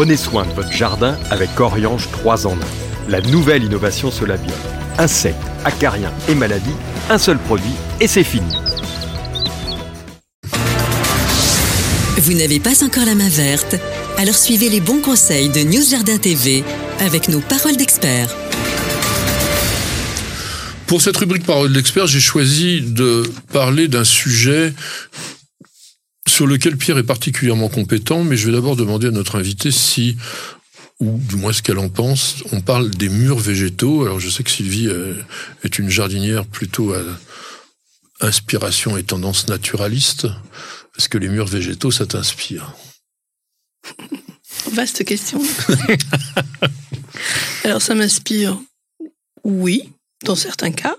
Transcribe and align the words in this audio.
Prenez 0.00 0.16
soin 0.16 0.46
de 0.46 0.52
votre 0.52 0.72
jardin 0.72 1.18
avec 1.30 1.60
Oriange 1.60 2.08
3 2.10 2.46
en 2.46 2.54
1. 2.54 2.56
La 3.10 3.20
nouvelle 3.20 3.64
innovation 3.64 4.10
Solabium. 4.10 4.56
Insectes, 4.96 5.36
acariens 5.62 6.10
et 6.26 6.34
maladies, 6.34 6.72
un 7.10 7.18
seul 7.18 7.36
produit 7.36 7.74
et 8.00 8.06
c'est 8.06 8.24
fini. 8.24 8.50
Vous 12.16 12.32
n'avez 12.32 12.60
pas 12.60 12.82
encore 12.82 13.04
la 13.04 13.14
main 13.14 13.28
verte? 13.28 13.76
Alors 14.16 14.36
suivez 14.36 14.70
les 14.70 14.80
bons 14.80 15.02
conseils 15.02 15.50
de 15.50 15.60
News 15.60 15.84
Jardin 15.90 16.16
TV 16.16 16.64
avec 17.00 17.28
nos 17.28 17.40
paroles 17.40 17.76
d'experts. 17.76 18.34
Pour 20.86 21.02
cette 21.02 21.18
rubrique 21.18 21.44
Paroles 21.44 21.74
d'experts, 21.74 22.06
j'ai 22.06 22.20
choisi 22.20 22.80
de 22.80 23.22
parler 23.52 23.86
d'un 23.86 24.04
sujet 24.04 24.72
sur 26.40 26.46
lequel 26.46 26.78
Pierre 26.78 26.96
est 26.96 27.02
particulièrement 27.02 27.68
compétent, 27.68 28.24
mais 28.24 28.34
je 28.34 28.46
vais 28.46 28.52
d'abord 28.52 28.74
demander 28.74 29.08
à 29.08 29.10
notre 29.10 29.38
invité 29.38 29.70
si, 29.70 30.16
ou 30.98 31.20
du 31.28 31.36
moins 31.36 31.52
ce 31.52 31.60
qu'elle 31.60 31.78
en 31.78 31.90
pense, 31.90 32.36
on 32.50 32.62
parle 32.62 32.88
des 32.88 33.10
murs 33.10 33.38
végétaux. 33.38 34.06
Alors 34.06 34.20
je 34.20 34.30
sais 34.30 34.42
que 34.42 34.50
Sylvie 34.50 34.88
euh, 34.88 35.12
est 35.64 35.78
une 35.78 35.90
jardinière 35.90 36.46
plutôt 36.46 36.94
à 36.94 37.02
inspiration 38.22 38.96
et 38.96 39.02
tendance 39.02 39.48
naturaliste. 39.48 40.28
Est-ce 40.96 41.10
que 41.10 41.18
les 41.18 41.28
murs 41.28 41.44
végétaux, 41.44 41.90
ça 41.90 42.06
t'inspire? 42.06 42.72
Vaste 44.72 45.04
question. 45.04 45.42
Alors 47.64 47.82
ça 47.82 47.94
m'inspire, 47.94 48.58
oui, 49.44 49.92
dans 50.24 50.36
certains 50.36 50.72
cas. 50.72 50.96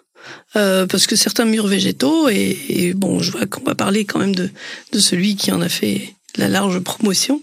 Euh, 0.55 0.85
parce 0.85 1.08
que 1.08 1.16
certains 1.16 1.45
murs 1.45 1.67
végétaux, 1.67 2.27
et, 2.30 2.94
bon, 2.95 3.20
je 3.22 3.31
vois 3.31 3.45
qu'on 3.45 3.63
va 3.63 3.76
parler 3.76 4.05
quand 4.05 4.20
même 4.20 4.35
de, 4.35 4.49
celui 4.99 5.35
qui 5.35 5.52
en 5.52 5.62
a 5.62 5.70
fait 5.70 6.13
la 6.35 6.48
large 6.48 6.80
promotion. 6.80 7.41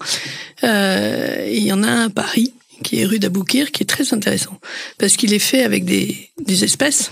Euh, 0.65 1.49
il 1.51 1.63
y 1.63 1.73
en 1.73 1.83
a 1.83 1.89
un 1.89 2.07
à 2.07 2.11
Paris, 2.11 2.53
qui 2.85 3.01
est 3.01 3.05
rue 3.05 3.19
d'Aboukir, 3.19 3.73
qui 3.73 3.83
est 3.83 3.87
très 3.87 4.13
intéressant, 4.13 4.61
parce 4.99 5.17
qu'il 5.17 5.33
est 5.33 5.39
fait 5.39 5.63
avec 5.63 5.85
des, 5.85 6.31
des 6.39 6.65
espèces 6.65 7.11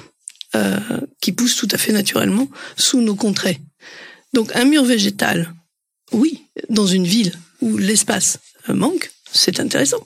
euh, 0.55 0.79
qui 1.21 1.33
poussent 1.33 1.57
tout 1.57 1.69
à 1.73 1.79
fait 1.79 1.93
naturellement 1.93 2.49
sous 2.77 3.01
nos 3.01 3.17
contrées. 3.17 3.61
Donc 4.33 4.55
un 4.55 4.65
mur 4.65 4.85
végétal, 4.85 5.53
oui, 6.13 6.43
dans 6.69 6.87
une 6.87 7.07
ville 7.07 7.33
où 7.61 7.79
l'espace 7.79 8.39
manque, 8.69 9.11
c'est 9.33 9.61
intéressant. 9.61 10.03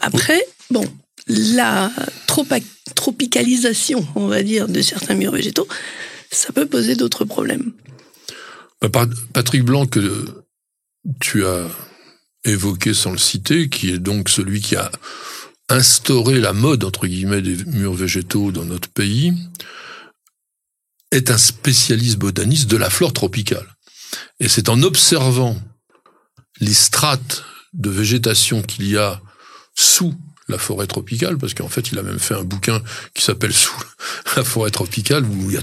Après, 0.00 0.44
bon, 0.70 0.84
la 1.54 1.90
tropicalisation, 2.94 4.06
on 4.14 4.26
va 4.26 4.42
dire, 4.42 4.68
de 4.68 4.82
certains 4.82 5.14
murs 5.14 5.32
végétaux, 5.32 5.68
ça 6.30 6.52
peut 6.52 6.66
poser 6.66 6.96
d'autres 6.96 7.24
problèmes. 7.24 7.72
Bah, 8.80 9.06
Patrick 9.32 9.62
Blanc, 9.62 9.86
que 9.86 10.44
tu 11.20 11.44
as 11.44 11.68
évoqué 12.44 12.94
sans 12.94 13.12
le 13.12 13.18
citer, 13.18 13.68
qui 13.68 13.90
est 13.90 13.98
donc 13.98 14.28
celui 14.28 14.60
qui 14.60 14.76
a 14.76 14.90
instauré 15.68 16.40
la 16.40 16.52
mode, 16.52 16.84
entre 16.84 17.06
guillemets, 17.06 17.42
des 17.42 17.64
murs 17.66 17.94
végétaux 17.94 18.52
dans 18.52 18.64
notre 18.64 18.88
pays, 18.88 19.32
est 21.10 21.30
un 21.30 21.38
spécialiste 21.38 22.18
botaniste 22.18 22.70
de 22.70 22.76
la 22.76 22.90
flore 22.90 23.12
tropicale. 23.12 23.66
Et 24.40 24.48
c'est 24.48 24.68
en 24.68 24.82
observant 24.82 25.56
les 26.60 26.74
strates 26.74 27.44
de 27.72 27.90
végétation 27.90 28.62
qu'il 28.62 28.88
y 28.88 28.96
a 28.96 29.20
sous 29.74 30.14
la 30.48 30.58
forêt 30.58 30.86
tropicale, 30.86 31.38
parce 31.38 31.54
qu'en 31.54 31.68
fait, 31.68 31.92
il 31.92 31.98
a 31.98 32.02
même 32.02 32.18
fait 32.18 32.34
un 32.34 32.44
bouquin 32.44 32.82
qui 33.14 33.22
s'appelle 33.22 33.52
Sous 33.52 33.76
la 34.36 34.44
forêt 34.44 34.70
tropicale, 34.70 35.24
où 35.24 35.50
il 35.50 35.54
y 35.54 35.58
a 35.58 35.62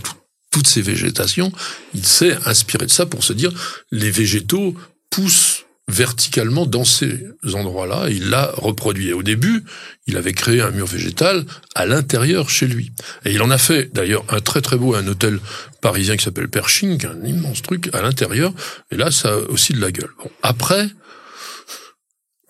toutes 0.52 0.68
ces 0.68 0.82
végétations. 0.82 1.52
Il 1.94 2.06
s'est 2.06 2.38
inspiré 2.46 2.86
de 2.86 2.92
ça 2.92 3.06
pour 3.06 3.24
se 3.24 3.34
dire, 3.34 3.52
les 3.92 4.12
végétaux 4.12 4.76
poussent 5.10 5.66
verticalement 5.90 6.68
dans 6.68 6.86
ces 6.86 7.20
endroits-là, 7.44 8.10
il 8.10 8.30
l'a 8.30 8.52
reproduit. 8.54 9.10
Et 9.10 9.14
au 9.14 9.24
début, 9.24 9.64
il 10.06 10.18
avait 10.18 10.34
créé 10.34 10.62
un 10.62 10.70
mur 10.70 10.86
végétal 10.86 11.46
à 11.74 11.86
l'intérieur 11.86 12.50
chez 12.50 12.68
lui. 12.68 12.92
Et 13.26 13.34
il 13.34 13.42
en 13.42 13.50
a 13.50 13.58
fait 13.58 13.92
d'ailleurs 13.94 14.24
un 14.30 14.40
très 14.40 14.62
très 14.62 14.78
beau, 14.78 14.94
un 14.94 15.08
hôtel 15.08 15.40
parisien 15.82 16.16
qui 16.16 16.24
s'appelle 16.24 16.48
Pershing, 16.48 17.06
un 17.08 17.26
immense 17.26 17.64
truc 17.64 17.90
à 17.94 18.02
l'intérieur, 18.02 18.54
et 18.92 18.98
là 18.98 19.10
ça 19.12 19.30
a 19.30 19.38
aussi 19.50 19.74
de 19.74 19.82
la 19.82 19.92
gueule. 19.92 20.12
Bon, 20.24 20.30
après, 20.44 20.88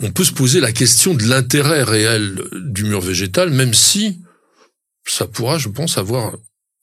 on 0.02 0.12
peut 0.12 0.24
se 0.24 0.32
poser 0.32 0.60
la 0.60 0.72
question 0.72 1.14
de 1.14 1.24
l'intérêt 1.24 1.84
réel 1.84 2.42
du 2.54 2.86
mur 2.86 3.02
végétal, 3.02 3.50
même 3.50 3.74
si 3.74 4.20
ça 5.06 5.28
pourra, 5.28 5.58
je 5.58 5.70
pense, 5.70 5.98
avoir 5.98 6.36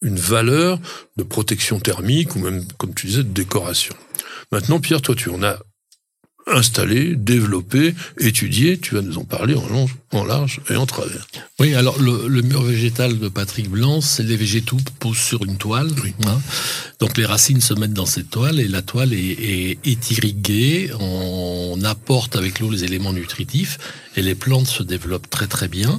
une 0.02 0.18
valeur 0.18 0.78
de 1.16 1.22
protection 1.22 1.80
thermique 1.80 2.36
ou 2.36 2.40
même, 2.40 2.64
comme 2.78 2.94
tu 2.94 3.06
disais, 3.06 3.24
de 3.24 3.32
décoration. 3.32 3.94
Maintenant, 4.52 4.80
Pierre, 4.80 5.00
toi, 5.00 5.14
tu 5.14 5.30
en 5.30 5.42
as 5.42 5.58
installé, 6.46 7.16
développé, 7.16 7.94
étudié. 8.18 8.78
Tu 8.78 8.94
vas 8.94 9.02
nous 9.02 9.18
en 9.18 9.24
parler 9.24 9.54
en 9.54 9.66
long, 9.68 9.88
en 10.12 10.24
large 10.24 10.60
et 10.70 10.76
en 10.76 10.86
travers. 10.86 11.26
Oui, 11.58 11.74
alors 11.74 12.00
le, 12.00 12.42
mur 12.42 12.62
végétal 12.62 13.18
de 13.18 13.28
Patrick 13.28 13.68
Blanc, 13.68 14.00
c'est 14.00 14.22
les 14.22 14.36
végétaux 14.36 14.76
posent 15.00 15.16
sur 15.16 15.44
une 15.44 15.56
toile. 15.56 15.90
Hein. 16.26 16.40
Donc 17.00 17.16
les 17.16 17.26
racines 17.26 17.60
se 17.60 17.74
mettent 17.74 17.94
dans 17.94 18.06
cette 18.06 18.30
toile 18.30 18.60
et 18.60 18.68
la 18.68 18.82
toile 18.82 19.12
est, 19.12 19.78
est, 19.84 20.10
irriguée. 20.10 20.90
On 21.76 21.84
apporte 21.84 22.36
avec 22.36 22.60
l'eau 22.60 22.70
les 22.70 22.84
éléments 22.84 23.12
nutritifs 23.12 23.78
et 24.16 24.22
les 24.22 24.34
plantes 24.34 24.66
se 24.66 24.82
développent 24.82 25.28
très 25.28 25.46
très 25.46 25.68
bien. 25.68 25.98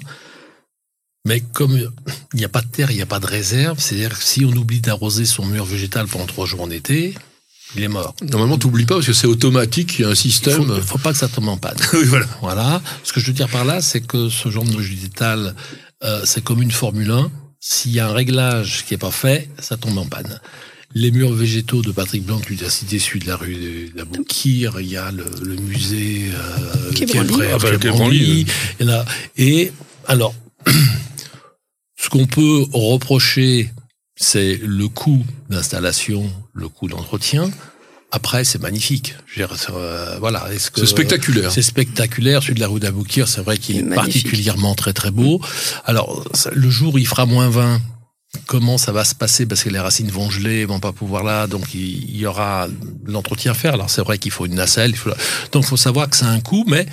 Mais 1.25 1.41
comme 1.41 1.77
il 1.77 2.37
n'y 2.37 2.45
a 2.45 2.49
pas 2.49 2.61
de 2.61 2.67
terre, 2.67 2.89
il 2.89 2.95
n'y 2.95 3.01
a 3.01 3.07
pas 3.07 3.19
de 3.19 3.27
réserve, 3.27 3.79
c'est-à-dire 3.79 4.17
que 4.17 4.23
si 4.23 4.45
on 4.45 4.51
oublie 4.51 4.79
d'arroser 4.79 5.25
son 5.25 5.45
mur 5.45 5.65
végétal 5.65 6.07
pendant 6.07 6.25
trois 6.25 6.45
jours 6.45 6.61
en 6.61 6.71
été, 6.71 7.13
il 7.75 7.83
est 7.83 7.89
mort. 7.89 8.15
Normalement, 8.21 8.57
t'oublies 8.57 8.85
pas 8.85 8.95
parce 8.95 9.07
que 9.07 9.13
c'est 9.13 9.27
automatique, 9.27 9.99
il 9.99 10.03
y 10.03 10.05
a 10.05 10.09
un 10.09 10.15
système. 10.15 10.61
Il 10.61 10.81
faut, 10.81 10.81
faut 10.81 10.97
pas 10.97 11.11
que 11.11 11.19
ça 11.19 11.27
tombe 11.27 11.49
en 11.49 11.57
panne. 11.57 11.77
oui, 11.93 12.05
voilà. 12.05 12.25
Voilà. 12.41 12.81
Ce 13.03 13.11
que 13.11 13.19
je 13.19 13.27
veux 13.27 13.33
dire 13.33 13.49
par 13.49 13.65
là, 13.65 13.81
c'est 13.81 14.01
que 14.01 14.29
ce 14.29 14.49
genre 14.49 14.63
de 14.63 14.75
végétal, 14.75 15.53
euh, 16.03 16.21
c'est 16.23 16.43
comme 16.43 16.61
une 16.61 16.71
Formule 16.71 17.11
1. 17.11 17.29
S'il 17.59 17.91
y 17.91 17.99
a 17.99 18.07
un 18.07 18.13
réglage 18.13 18.85
qui 18.85 18.93
est 18.93 18.99
pas 18.99 19.11
fait, 19.11 19.49
ça 19.59 19.75
tombe 19.75 19.97
en 19.97 20.05
panne. 20.05 20.39
Les 20.95 21.11
murs 21.11 21.33
végétaux 21.33 21.81
de 21.81 21.91
Patrick 21.91 22.23
Blanc, 22.23 22.39
tu 22.39 22.57
as 22.65 22.69
cité 22.69 22.97
celui 22.97 23.19
de 23.19 23.27
la 23.27 23.35
rue 23.35 23.91
de 23.93 23.97
la 23.97 24.05
il 24.79 24.87
y 24.87 24.97
a 24.97 25.11
le, 25.11 25.55
musée 25.55 26.29
euh, 26.33 26.91
qui 26.93 27.03
est 27.03 27.17
ah 27.17 28.85
bah, 28.85 29.05
Et 29.37 29.71
alors, 30.07 30.33
ce 31.97 32.09
qu'on 32.09 32.25
peut 32.25 32.65
reprocher 32.71 33.71
c'est 34.17 34.59
le 34.63 34.87
coût 34.87 35.23
d'installation, 35.49 36.29
le 36.53 36.67
coût 36.67 36.87
d'entretien. 36.87 37.49
Après, 38.11 38.43
c'est 38.43 38.59
magnifique. 38.59 39.15
Euh, 39.37 40.17
voilà. 40.19 40.47
C'est 40.57 40.85
spectaculaire. 40.85 41.51
C'est 41.51 41.61
spectaculaire. 41.61 42.41
Celui 42.41 42.55
de 42.55 42.59
la 42.59 42.67
rue 42.67 42.79
d'Aboukir, 42.79 43.27
c'est 43.27 43.41
vrai 43.41 43.57
qu'il 43.57 43.77
est, 43.77 43.83
particulièrement 43.95 44.73
très 44.75 44.93
très 44.93 45.11
beau. 45.11 45.39
Alors, 45.85 46.25
le 46.51 46.69
jour 46.69 46.95
où 46.95 46.97
il 46.97 47.07
fera 47.07 47.25
moins 47.25 47.49
20, 47.49 47.79
comment 48.45 48.77
ça 48.77 48.91
va 48.91 49.03
se 49.03 49.15
passer? 49.15 49.45
Parce 49.45 49.63
que 49.63 49.69
les 49.69 49.79
racines 49.79 50.09
vont 50.09 50.29
geler, 50.29 50.65
vont 50.65 50.79
pas 50.79 50.91
pouvoir 50.91 51.23
là, 51.23 51.47
donc 51.47 51.73
il, 51.73 52.15
y 52.15 52.25
aura 52.25 52.67
l'entretien 53.05 53.51
à 53.51 53.55
faire. 53.55 53.73
Alors, 53.73 53.89
c'est 53.89 54.01
vrai 54.01 54.17
qu'il 54.17 54.31
faut 54.31 54.45
une 54.45 54.55
nacelle. 54.55 54.91
Il 54.91 54.97
faut... 54.97 55.11
Donc, 55.51 55.65
faut 55.65 55.77
savoir 55.77 56.09
que 56.09 56.15
c'est 56.15 56.25
un 56.25 56.39
coût, 56.39 56.63
mais 56.67 56.85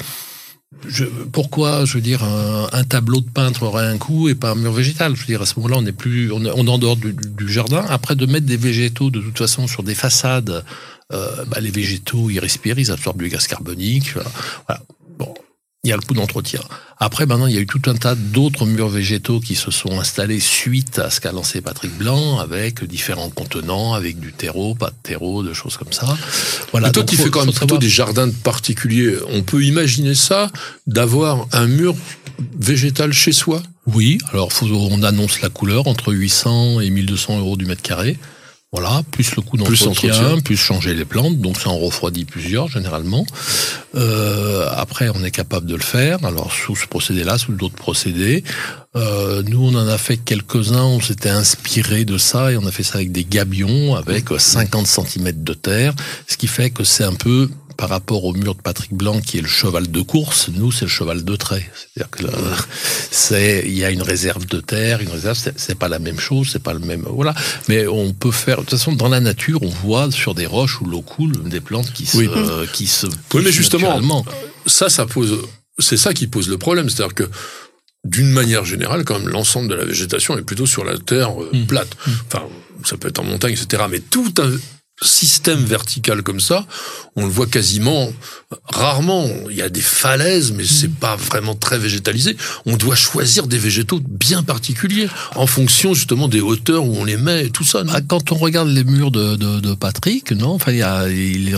je, 0.87 1.05
pourquoi, 1.05 1.85
je 1.85 1.95
veux 1.95 2.01
dire, 2.01 2.23
un, 2.25 2.85
tableau 2.85 3.21
de 3.21 3.31
peintre 3.31 3.63
aurait 3.63 3.87
un 3.87 3.99
coût 3.99 4.29
et 4.29 4.35
pas 4.35 4.51
un 4.51 4.55
mur 4.55 4.73
végétal? 4.73 5.15
Je 5.15 5.21
veux 5.21 5.27
dire, 5.27 5.43
à 5.43 5.47
ce 5.47 5.55
moment-là, 5.57 5.79
on 5.79 5.83
n'est 5.83 5.93
plus, 5.93 6.33
on, 6.33 6.45
est 6.45 6.51
en 6.51 6.79
dehors 6.79 6.97
du, 6.97 7.49
jardin. 7.49 7.85
Après, 7.89 8.17
de 8.17 8.27
mettre 8.27 8.47
des 8.47 8.57
végétaux, 8.57 9.11
de 9.11 9.21
toute 9.21 9.39
façon, 9.39 9.67
sur 9.67 9.83
des 9.83 9.95
façades, 9.95 10.65
euh, 11.13 11.45
bah, 11.47 11.61
les 11.61 11.71
végétaux, 11.71 12.31
ils 12.31 12.39
respirent, 12.39 12.79
ils 12.79 12.91
absorbent 12.91 13.23
du 13.23 13.29
gaz 13.29 13.47
carbonique. 13.47 14.15
Voilà. 14.67 14.83
Il 15.85 15.91
y 15.91 15.93
a 15.93 15.97
le 15.97 16.03
coût 16.03 16.15
d'entretien. 16.15 16.61
Après, 16.99 17.27
maintenant, 17.27 17.47
il 17.47 17.55
y 17.55 17.59
a 17.59 17.61
eu 17.61 17.67
tout 17.67 17.83
un 17.87 17.95
tas 17.95 18.15
d'autres 18.15 18.65
murs 18.65 18.89
végétaux 18.89 19.39
qui 19.39 19.55
se 19.55 19.71
sont 19.71 20.01
installés 20.01 20.41
suite 20.41 20.99
à 20.99 21.11
ce 21.11 21.21
qu'a 21.21 21.31
lancé 21.31 21.61
Patrick 21.61 21.97
Blanc, 21.99 22.39
avec 22.39 22.83
différents 22.85 23.29
contenants, 23.29 23.93
avec 23.93 24.19
du 24.19 24.33
terreau, 24.33 24.75
pas 24.75 24.91
de 24.91 24.97
terreau, 25.03 25.43
de 25.43 25.53
choses 25.53 25.77
comme 25.77 25.93
ça. 25.93 26.17
Voilà. 26.73 26.91
toi, 26.91 27.05
tu 27.05 27.17
fais 27.17 27.31
quand 27.31 27.45
même 27.45 27.55
plutôt 27.55 27.79
des 27.79 27.89
jardins 27.89 28.31
particuliers. 28.31 29.17
On 29.29 29.43
peut 29.43 29.63
imaginer 29.63 30.15
ça, 30.15 30.51
d'avoir 30.87 31.47
un 31.53 31.67
mur 31.67 31.95
végétal 32.59 33.13
chez 33.13 33.33
soi? 33.33 33.63
Oui. 33.87 34.19
Alors, 34.33 34.51
on 34.63 35.03
annonce 35.03 35.43
la 35.43 35.51
couleur 35.51 35.87
entre 35.87 36.13
800 36.13 36.81
et 36.81 36.89
1200 36.89 37.39
euros 37.41 37.57
du 37.57 37.67
mètre 37.67 37.83
carré. 37.83 38.17
Voilà, 38.77 39.05
plus 39.13 39.37
le 39.37 39.43
coût 39.43 39.57
d'entretien, 39.57 40.41
plus, 40.41 40.57
changer 40.57 40.95
les 40.95 41.05
plantes, 41.05 41.39
donc 41.39 41.61
ça 41.61 41.71
en 41.71 41.79
refroidit 41.79 42.25
plusieurs 42.25 42.67
généralement. 42.67 43.25
Euh, 43.95 44.69
après, 44.77 45.11
on 45.15 45.23
est 45.23 45.31
capable 45.31 45.67
de 45.67 45.77
le 45.77 45.83
faire, 45.83 46.25
alors 46.25 46.53
sous 46.53 46.75
ce 46.75 46.89
procédé-là, 46.89 47.39
sous 47.39 47.53
d'autres 47.53 47.77
procédés. 47.77 48.43
Euh, 48.97 49.45
nous, 49.47 49.65
on 49.65 49.77
en 49.77 49.87
a 49.87 49.97
fait 49.97 50.17
quelques-uns, 50.17 50.83
on 50.83 51.01
s'était 51.01 51.31
inspiré 51.31 52.05
de 52.05 52.19
ça, 52.19 52.51
et 52.51 52.57
on 52.57 52.67
a 52.67 52.73
fait 52.73 52.83
ça 52.83 52.97
avec 52.97 53.13
des 53.13 53.25
gabions, 53.25 53.95
avec 53.95 54.25
50 54.37 54.89
cm 54.89 55.45
de 55.45 55.55
terre, 55.55 55.95
ce 56.27 56.37
qui 56.37 56.49
fait 56.49 56.71
que 56.71 56.83
c'est 56.83 57.05
un 57.05 57.15
peu 57.15 57.49
par 57.77 57.89
rapport 57.89 58.25
au 58.25 58.33
mur 58.33 58.55
de 58.55 58.61
Patrick 58.61 58.93
Blanc 58.93 59.21
qui 59.21 59.39
est 59.39 59.43
le 59.43 59.49
cheval 59.49 59.91
de 59.91 60.01
course, 60.01 60.49
nous 60.53 60.73
c'est 60.73 60.85
le 60.85 60.91
cheval 60.91 61.25
de 61.25 61.37
trait. 61.37 61.71
C'est-à-dire 61.75 62.11
que 62.11 62.25
c'est 63.11 63.65
il 63.67 63.77
y 63.77 63.85
a 63.85 63.91
une 63.91 64.03
réserve 64.03 64.47
de 64.47 64.61
terre, 64.61 65.01
une 65.01 65.11
réserve 65.11 65.39
c'est 65.57 65.79
pas 65.79 65.89
la 65.89 65.99
même 65.99 66.19
chose, 66.19 66.49
c'est 66.53 66.63
pas 66.63 66.75
le 66.75 66.81
même 66.81 67.05
voilà. 67.09 67.35
Mais 67.69 67.87
on 67.87 68.13
peut 68.13 68.33
faire 68.33 68.59
de 68.59 68.63
toute 68.63 68.79
façon 68.79 68.93
dans 68.93 69.09
la 69.09 69.21
nature 69.21 69.63
on 69.63 69.69
voit 69.69 70.11
sur 70.11 70.35
des 70.35 70.47
roches 70.47 70.81
où 70.81 70.87
l'eau 70.87 71.03
coule 71.03 71.49
des 71.49 71.61
plantes 71.61 71.93
qui 71.93 72.07
se 72.07 72.67
qui 72.73 72.87
se 72.87 73.07
oui, 73.35 73.43
mais 73.45 73.53
justement 73.53 74.25
ça, 74.67 74.89
ça 74.89 75.07
pose, 75.07 75.43
c'est 75.79 75.97
ça 75.97 76.15
qui 76.15 76.27
pose 76.27 76.49
le 76.49 76.59
problème. 76.59 76.89
C'est-à-dire 76.89 77.15
que 77.15 77.25
d'une 78.05 78.31
manière 78.31 78.65
générale, 78.65 79.05
quand 79.05 79.19
même, 79.19 79.29
l'ensemble 79.29 79.69
de 79.69 79.75
la 79.75 79.85
végétation 79.85 80.37
est 80.37 80.43
plutôt 80.43 80.67
sur 80.67 80.85
la 80.85 80.99
terre 80.99 81.41
euh, 81.43 81.51
mmh. 81.53 81.67
plate. 81.67 81.97
Mmh. 82.07 82.11
Enfin, 82.27 82.43
ça 82.85 82.97
peut 82.97 83.09
être 83.09 83.19
en 83.19 83.25
montagne, 83.25 83.53
etc. 83.53 83.85
Mais 83.91 84.01
tout 84.01 84.33
un 84.39 84.51
système 85.03 85.65
vertical 85.65 86.23
comme 86.23 86.41
ça, 86.41 86.67
on 87.17 87.25
le 87.25 87.31
voit 87.31 87.47
quasiment 87.47 88.13
rarement. 88.67 89.29
Il 89.51 89.57
y 89.57 89.63
a 89.63 89.69
des 89.69 89.81
falaises, 89.81 90.53
mais 90.53 90.65
c'est 90.65 90.89
mmh. 90.89 90.95
pas 90.95 91.17
vraiment 91.17 91.55
très 91.55 91.79
végétalisé. 91.79 92.37
On 92.65 92.77
doit 92.77 92.95
choisir 92.95 93.47
des 93.47 93.59
végétaux 93.59 94.01
bien 94.01 94.43
particuliers 94.43 95.09
en 95.35 95.47
fonction 95.47 95.95
justement 95.95 96.29
des 96.29 96.41
hauteurs 96.41 96.85
où 96.85 96.97
on 96.97 97.05
les 97.05 97.17
met 97.17 97.47
et 97.47 97.51
tout 97.51 97.65
ça. 97.65 97.83
Bah, 97.83 98.01
quand 98.07 98.33
on 98.33 98.37
regarde 98.37 98.69
les 98.69 98.85
murs 98.85 99.11
de, 99.11 99.37
de, 99.37 99.61
de 99.61 99.75
Patrick, 99.75 100.33
non, 100.33 100.51
enfin 100.51 100.73
il 100.73 100.79
y 100.79 100.83
a 100.83 101.09
il 101.09 101.51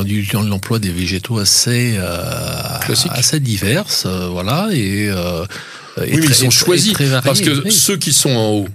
l'emploi 0.45 0.79
des 0.79 0.91
végétaux 0.91 1.39
assez 1.39 1.95
euh, 1.97 2.79
assez 3.11 3.41
diverses, 3.41 4.05
euh, 4.07 4.29
voilà 4.29 4.69
et 4.73 5.09
euh, 5.09 5.45
oui, 5.99 6.19
mais 6.21 6.27
ils 6.27 6.35
sont 6.35 6.51
choisis 6.51 6.95
parce 7.25 7.41
que 7.41 7.71
ceux 7.71 7.97
qui 7.97 8.13
sont 8.13 8.31
en 8.31 8.51
haut 8.51 8.69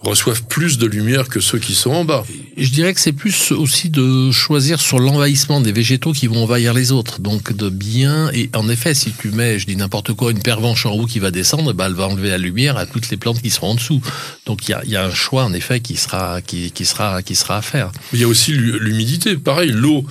reçoivent 0.00 0.44
plus 0.44 0.78
de 0.78 0.86
lumière 0.86 1.28
que 1.28 1.40
ceux 1.40 1.58
qui 1.58 1.74
sont 1.74 1.90
en 1.90 2.04
bas. 2.04 2.24
Je 2.56 2.70
dirais 2.70 2.94
que 2.94 3.00
c'est 3.00 3.12
plus 3.12 3.52
aussi 3.52 3.90
de 3.90 4.30
choisir 4.30 4.80
sur 4.80 4.98
l'envahissement 4.98 5.60
des 5.60 5.72
végétaux 5.72 6.12
qui 6.12 6.26
vont 6.26 6.42
envahir 6.42 6.72
les 6.72 6.90
autres. 6.92 7.20
Donc 7.20 7.52
de 7.52 7.68
bien 7.68 8.30
et 8.32 8.48
en 8.54 8.68
effet, 8.68 8.94
si 8.94 9.12
tu 9.12 9.30
mets, 9.30 9.58
je 9.58 9.66
dis 9.66 9.76
n'importe 9.76 10.14
quoi, 10.14 10.30
une 10.30 10.40
pervenche 10.40 10.86
en 10.86 10.92
haut 10.92 11.06
qui 11.06 11.18
va 11.18 11.30
descendre, 11.30 11.72
bah, 11.74 11.84
elle 11.86 11.94
va 11.94 12.08
enlever 12.08 12.30
la 12.30 12.38
lumière 12.38 12.76
à 12.78 12.86
toutes 12.86 13.10
les 13.10 13.16
plantes 13.16 13.42
qui 13.42 13.50
seront 13.50 13.72
en 13.72 13.74
dessous. 13.74 14.00
Donc 14.46 14.68
il 14.68 14.72
y 14.72 14.74
a, 14.74 14.82
y 14.86 14.96
a, 14.96 15.04
un 15.04 15.14
choix 15.14 15.44
en 15.44 15.52
effet 15.52 15.80
qui 15.80 15.96
sera 15.96 16.40
qui, 16.40 16.70
qui 16.70 16.86
sera 16.86 17.22
qui 17.22 17.34
sera 17.34 17.58
à 17.58 17.62
faire. 17.62 17.92
Il 18.12 18.20
y 18.20 18.24
a 18.24 18.28
aussi 18.28 18.52
l'humidité. 18.52 19.36
Pareil, 19.36 19.70
l'eau 19.70 20.06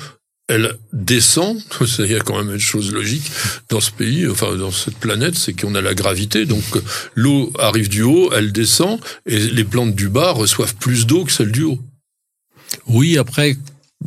elle 0.49 0.73
descend, 0.91 1.61
il 1.99 2.11
y 2.11 2.15
a 2.15 2.19
quand 2.19 2.37
même 2.37 2.53
une 2.53 2.59
chose 2.59 2.91
logique 2.91 3.31
dans 3.69 3.79
ce 3.79 3.91
pays, 3.91 4.27
enfin 4.27 4.55
dans 4.55 4.71
cette 4.71 4.97
planète, 4.97 5.35
c'est 5.35 5.53
qu'on 5.53 5.75
a 5.75 5.81
la 5.81 5.93
gravité, 5.93 6.45
donc 6.45 6.63
l'eau 7.15 7.53
arrive 7.59 7.87
du 7.87 8.01
haut, 8.01 8.31
elle 8.33 8.51
descend, 8.51 8.99
et 9.25 9.37
les 9.37 9.63
plantes 9.63 9.95
du 9.95 10.09
bas 10.09 10.31
reçoivent 10.31 10.75
plus 10.75 11.05
d'eau 11.05 11.23
que 11.23 11.31
celles 11.31 11.51
du 11.51 11.63
haut. 11.63 11.79
Oui, 12.87 13.17
après, 13.17 13.57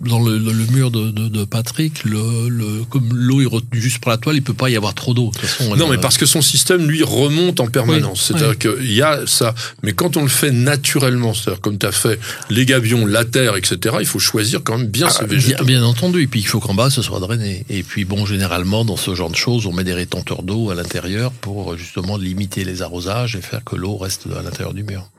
dans 0.00 0.20
le, 0.20 0.38
le, 0.38 0.52
mur 0.72 0.90
de, 0.90 1.10
de, 1.10 1.28
de, 1.28 1.44
Patrick, 1.44 2.04
le, 2.04 2.48
le, 2.48 2.84
comme 2.84 3.10
l'eau 3.12 3.42
est 3.42 3.46
retenue 3.46 3.80
juste 3.80 4.02
par 4.02 4.12
la 4.12 4.16
toile, 4.16 4.36
il 4.36 4.42
peut 4.42 4.54
pas 4.54 4.70
y 4.70 4.76
avoir 4.76 4.94
trop 4.94 5.12
d'eau. 5.12 5.30
Non, 5.76 5.86
mais 5.88 5.98
parce 5.98 6.16
que 6.16 6.24
son 6.24 6.40
système, 6.40 6.86
lui, 6.88 7.02
remonte 7.02 7.60
en 7.60 7.66
permanence. 7.66 8.22
c'est-à-dire 8.22 8.58
qu'il 8.58 8.92
y 8.92 9.02
a 9.02 9.26
ça. 9.26 9.54
Mais 9.82 9.92
quand 9.92 10.16
on 10.16 10.22
le 10.22 10.28
fait 10.28 10.50
naturellement, 10.50 11.34
c'est-à-dire 11.34 11.60
comme 11.60 11.78
tu 11.78 11.86
as 11.86 11.92
fait 11.92 12.18
les 12.48 12.64
gabions, 12.64 13.04
la 13.04 13.24
terre, 13.24 13.56
etc., 13.56 13.96
il 14.00 14.06
faut 14.06 14.18
choisir 14.18 14.62
quand 14.64 14.78
même 14.78 14.88
bien 14.88 15.08
ah, 15.08 15.12
ses 15.12 15.26
végétaux. 15.26 15.64
Bien, 15.64 15.80
bien, 15.80 15.86
entendu. 15.86 16.22
Et 16.22 16.26
puis, 16.26 16.40
il 16.40 16.46
faut 16.46 16.58
qu'en 16.58 16.74
bas, 16.74 16.88
ce 16.88 17.02
soit 17.02 17.20
drainé. 17.20 17.66
Et 17.68 17.82
puis, 17.82 18.06
bon, 18.06 18.24
généralement, 18.24 18.86
dans 18.86 18.96
ce 18.96 19.14
genre 19.14 19.30
de 19.30 19.36
choses, 19.36 19.66
on 19.66 19.72
met 19.72 19.84
des 19.84 19.94
rétenteurs 19.94 20.42
d'eau 20.42 20.70
à 20.70 20.74
l'intérieur 20.74 21.32
pour 21.32 21.76
justement 21.76 22.16
limiter 22.16 22.64
les 22.64 22.80
arrosages 22.80 23.36
et 23.36 23.42
faire 23.42 23.62
que 23.62 23.76
l'eau 23.76 23.98
reste 23.98 24.26
à 24.38 24.42
l'intérieur 24.42 24.72
du 24.72 24.84
mur. 24.84 25.10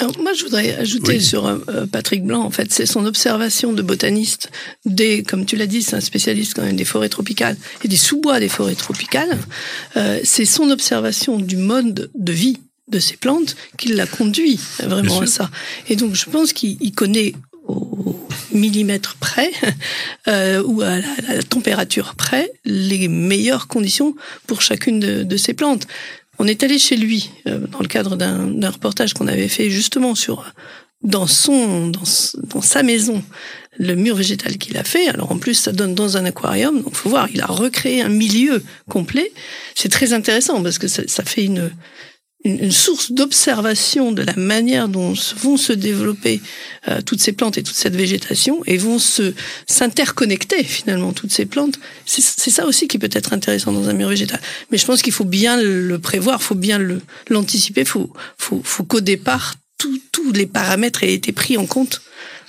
Alors 0.00 0.18
moi, 0.18 0.32
je 0.32 0.42
voudrais 0.42 0.74
ajouter 0.76 1.20
sur 1.20 1.46
euh, 1.46 1.86
Patrick 1.90 2.24
Blanc, 2.24 2.42
en 2.42 2.50
fait, 2.50 2.72
c'est 2.72 2.86
son 2.86 3.06
observation 3.06 3.72
de 3.72 3.80
botaniste 3.80 4.50
des, 4.84 5.22
comme 5.22 5.46
tu 5.46 5.54
l'as 5.54 5.68
dit, 5.68 5.82
c'est 5.82 5.94
un 5.94 6.00
spécialiste 6.00 6.54
quand 6.54 6.62
même 6.62 6.76
des 6.76 6.84
forêts 6.84 7.08
tropicales 7.08 7.56
et 7.84 7.88
des 7.88 7.96
sous-bois 7.96 8.40
des 8.40 8.48
forêts 8.48 8.74
tropicales. 8.74 9.38
Euh, 9.96 10.18
c'est 10.24 10.46
son 10.46 10.70
observation 10.70 11.38
du 11.38 11.56
mode 11.56 12.10
de 12.14 12.32
vie 12.32 12.58
de 12.88 12.98
ces 12.98 13.16
plantes 13.16 13.56
qui 13.78 13.88
l'a 13.88 14.06
conduit 14.06 14.58
vraiment 14.80 15.20
à 15.20 15.26
ça. 15.26 15.50
Et 15.88 15.94
donc, 15.94 16.14
je 16.14 16.28
pense 16.28 16.52
qu'il 16.52 16.92
connaît 16.92 17.32
au 17.68 18.18
millimètre 18.52 19.16
près 19.20 19.52
euh, 20.28 20.62
ou 20.64 20.82
à 20.82 20.98
la, 20.98 21.42
température 21.48 22.14
près 22.16 22.50
les 22.64 23.06
meilleures 23.08 23.68
conditions 23.68 24.16
pour 24.46 24.60
chacune 24.60 24.98
de, 24.98 25.22
de 25.22 25.36
ces 25.36 25.54
plantes. 25.54 25.86
On 26.38 26.46
est 26.46 26.62
allé 26.62 26.78
chez 26.78 26.96
lui 26.96 27.30
euh, 27.46 27.66
dans 27.68 27.80
le 27.80 27.88
cadre 27.88 28.16
d'un 28.16 28.70
reportage 28.70 29.14
qu'on 29.14 29.28
avait 29.28 29.48
fait 29.48 29.70
justement 29.70 30.14
sur 30.14 30.52
dans 31.02 31.26
son 31.26 31.92
sa 32.62 32.82
maison 32.82 33.22
le 33.78 33.94
mur 33.94 34.16
végétal 34.16 34.56
qu'il 34.56 34.76
a 34.78 34.84
fait. 34.84 35.08
Alors 35.08 35.32
en 35.32 35.38
plus 35.38 35.54
ça 35.54 35.72
donne 35.72 35.94
dans 35.94 36.16
un 36.16 36.24
aquarium, 36.24 36.82
donc 36.82 36.94
faut 36.94 37.10
voir, 37.10 37.28
il 37.32 37.40
a 37.42 37.46
recréé 37.46 38.02
un 38.02 38.08
milieu 38.08 38.62
complet. 38.88 39.32
C'est 39.74 39.90
très 39.90 40.12
intéressant 40.12 40.62
parce 40.62 40.78
que 40.78 40.88
ça 40.88 41.24
fait 41.24 41.44
une 41.44 41.70
une, 42.44 42.70
source 42.70 43.12
d'observation 43.12 44.12
de 44.12 44.22
la 44.22 44.34
manière 44.36 44.88
dont 44.88 45.14
vont 45.36 45.56
se 45.56 45.72
développer 45.72 46.40
euh, 46.88 47.00
toutes 47.00 47.20
ces 47.20 47.32
plantes 47.32 47.58
et 47.58 47.62
toute 47.62 47.76
cette 47.76 47.96
végétation 47.96 48.62
et 48.66 48.76
vont 48.76 48.98
se 48.98 49.34
s'interconnecter 49.66 50.62
finalement 50.64 51.12
toutes 51.12 51.32
ces 51.32 51.46
plantes. 51.46 51.78
C'est 52.06 52.50
ça 52.50 52.66
aussi 52.66 52.88
qui 52.88 52.98
peut 52.98 53.10
être 53.12 53.32
intéressant 53.32 53.72
dans 53.72 53.88
un 53.88 53.94
mur 53.94 54.08
végétal. 54.08 54.40
Mais 54.70 54.78
je 54.78 54.86
pense 54.86 55.02
qu'il 55.02 55.12
faut 55.12 55.24
bien 55.24 55.60
le 55.60 55.98
prévoir, 55.98 56.42
faut 56.42 56.54
bien 56.54 56.80
l'anticiper, 57.28 57.84
faut, 57.84 58.12
faut, 58.38 58.60
faut 58.62 58.84
qu'au 58.84 59.00
départ 59.00 59.54
tous 60.12 60.32
les 60.32 60.46
paramètres 60.46 61.02
aient 61.02 61.12
été 61.12 61.32
pris 61.32 61.58
en 61.58 61.66
compte 61.66 62.00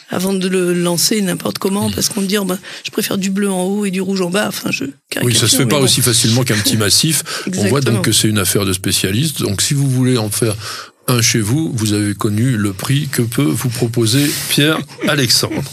avant 0.09 0.33
de 0.33 0.47
le 0.47 0.73
lancer 0.73 1.21
n'importe 1.21 1.57
comment, 1.57 1.89
parce 1.91 2.09
qu'on 2.09 2.21
dit 2.21 2.37
oh, 2.37 2.45
bah, 2.45 2.59
je 2.83 2.91
préfère 2.91 3.17
du 3.17 3.29
bleu 3.29 3.49
en 3.49 3.63
haut 3.63 3.85
et 3.85 3.91
du 3.91 4.01
rouge 4.01 4.21
en 4.21 4.29
bas. 4.29 4.47
Enfin, 4.47 4.71
je 4.71 4.85
oui, 5.23 5.35
ça 5.35 5.47
se 5.47 5.57
fait 5.57 5.65
pas 5.65 5.79
aussi 5.79 6.01
facilement 6.01 6.43
qu'un 6.43 6.57
petit 6.57 6.77
massif. 6.77 7.23
On 7.57 7.67
voit 7.67 7.81
donc 7.81 8.03
que 8.05 8.11
c'est 8.11 8.27
une 8.27 8.37
affaire 8.37 8.65
de 8.65 8.73
spécialistes. 8.73 9.41
Donc, 9.41 9.61
si 9.61 9.73
vous 9.73 9.89
voulez 9.89 10.17
en 10.17 10.29
faire 10.29 10.55
un 11.07 11.21
chez 11.21 11.39
vous, 11.39 11.71
vous 11.73 11.93
avez 11.93 12.13
connu 12.15 12.57
le 12.57 12.73
prix 12.73 13.07
que 13.07 13.21
peut 13.21 13.43
vous 13.43 13.69
proposer 13.69 14.29
Pierre 14.49 14.79
Alexandre. 15.07 15.63